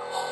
[0.00, 0.27] Oh.